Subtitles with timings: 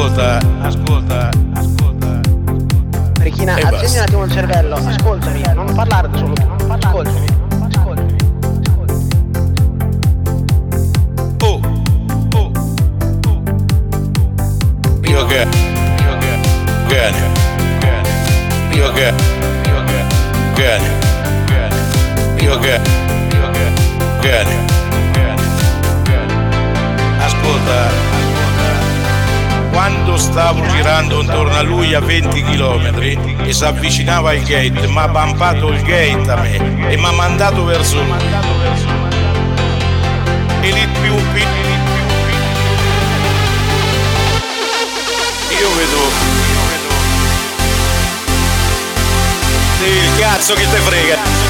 [0.00, 2.20] Ascolta, ascolta, ascolta.
[3.18, 7.26] Rechina, E accendi un attimo il cervello, ascoltami, non parlare da solo tu, ascoltami,
[7.68, 8.16] ascoltami.
[11.42, 11.60] Oh,
[12.34, 12.50] oh,
[13.26, 13.42] oh.
[15.02, 15.46] Io che,
[16.00, 16.40] io che,
[16.88, 17.20] bene,
[17.82, 18.08] bene.
[18.72, 19.12] Io che,
[19.66, 20.04] io che,
[20.54, 20.88] bene,
[21.44, 22.42] bene.
[22.42, 22.80] Io che,
[23.34, 23.72] io che,
[24.22, 24.69] bene,
[30.80, 35.68] girando intorno a lui a 20 km e si avvicinava al gate, mi ha bampato
[35.68, 38.16] il gate a me e mi ha mandato verso lui.
[40.62, 41.42] E lì più più
[45.58, 45.98] Io vedo.
[49.84, 51.49] Il cazzo che te frega.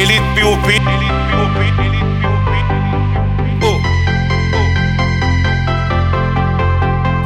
[0.00, 0.80] Elite più P.
[3.60, 3.80] Oh.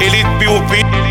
[0.00, 0.82] Elite più P.
[0.82, 1.03] Dio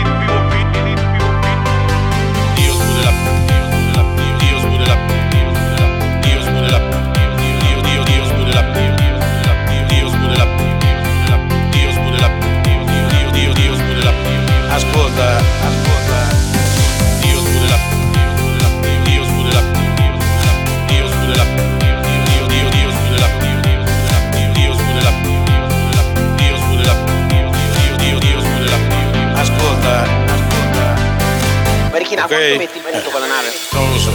[32.23, 32.29] Ok.
[32.29, 33.47] quanto metti il minuto con la nave?
[33.73, 34.09] Non lo so,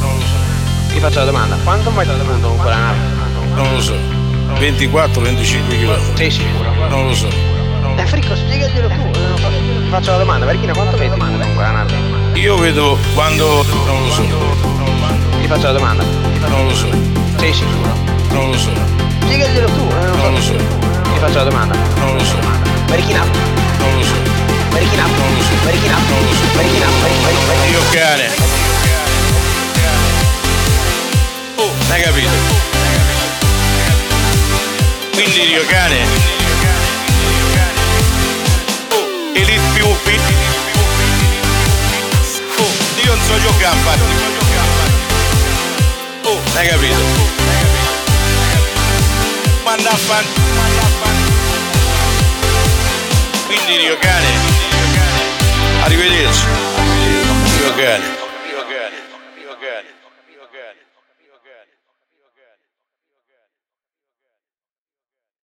[0.00, 2.98] non lo so, Ti faccio la domanda, quanto metti il minuto con la nave?
[3.54, 3.94] non lo so.
[4.58, 6.16] 24-25 km.
[6.16, 6.72] Sei sicuro?
[6.88, 7.28] Non lo so.
[7.96, 11.70] Eh Fricco, spiegaglielo tu, ti faccio la domanda, Rechina, quanto metti il minuto con quella
[11.70, 11.94] nave?
[12.34, 13.64] Io vedo quando.
[13.86, 14.22] Non lo so.
[15.40, 16.04] Ti faccio la domanda,
[16.48, 16.88] Non lo so.
[17.38, 17.92] sei sicuro?
[18.30, 18.70] Non lo so.
[19.22, 20.52] Spiegaglielo tu, eh, non lo so.
[20.54, 21.74] Ti faccio la domanda.
[21.96, 22.36] Non lo so.
[22.86, 23.22] Rechina,
[23.78, 24.14] Non lo so.
[24.70, 25.04] Rechina,
[27.90, 28.28] Cane.
[31.56, 32.30] Oh, hai capito?
[35.12, 35.96] Quindi Dio cane.
[38.90, 40.20] Oh, Elite più P.
[42.58, 42.72] Oh,
[43.02, 44.02] io non so giocare infatti.
[46.24, 47.00] Oh, hai capito?
[49.64, 50.24] Manda a fan.
[53.46, 54.26] Quindi Dio cane.
[55.84, 56.67] Arrivederci.
[57.68, 58.08] organic.
[58.44, 59.04] Be organic.
[59.36, 59.92] Be organic.
[60.26, 60.87] Be organic.